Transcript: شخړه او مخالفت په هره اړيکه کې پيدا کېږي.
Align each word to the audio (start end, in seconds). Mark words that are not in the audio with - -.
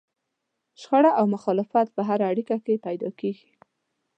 شخړه 0.81 1.11
او 1.19 1.25
مخالفت 1.35 1.87
په 1.95 2.01
هره 2.09 2.25
اړيکه 2.31 2.55
کې 2.65 2.83
پيدا 2.85 3.09
کېږي. 3.19 3.49